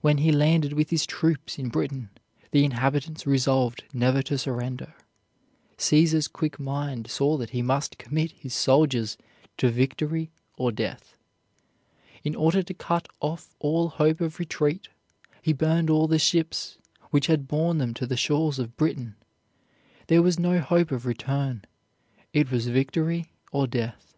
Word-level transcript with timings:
When 0.00 0.18
he 0.18 0.32
landed 0.32 0.72
with 0.72 0.90
his 0.90 1.06
troops 1.06 1.56
in 1.56 1.68
Britain, 1.68 2.10
the 2.50 2.64
inhabitants 2.64 3.24
resolved 3.24 3.84
never 3.92 4.20
to 4.20 4.36
surrender. 4.36 4.96
Caesar's 5.78 6.26
quick 6.26 6.58
mind 6.58 7.08
saw 7.08 7.36
that 7.36 7.50
he 7.50 7.62
must 7.62 7.96
commit 7.96 8.32
his 8.32 8.52
soldiers 8.52 9.16
to 9.58 9.70
victory 9.70 10.32
or 10.56 10.72
death. 10.72 11.14
In 12.24 12.34
order 12.34 12.64
to 12.64 12.74
cut 12.74 13.06
off 13.20 13.54
all 13.60 13.90
hope 13.90 14.20
of 14.20 14.40
retreat, 14.40 14.88
he 15.40 15.52
burned 15.52 15.88
all 15.88 16.08
the 16.08 16.18
ships 16.18 16.78
which 17.12 17.28
had 17.28 17.46
borne 17.46 17.78
them 17.78 17.94
to 17.94 18.08
the 18.08 18.16
shores 18.16 18.58
of 18.58 18.76
Britain. 18.76 19.14
There 20.08 20.20
was 20.20 20.36
no 20.36 20.58
hope 20.58 20.90
of 20.90 21.06
return, 21.06 21.64
it 22.32 22.50
was 22.50 22.66
victory 22.66 23.30
or 23.52 23.68
death. 23.68 24.16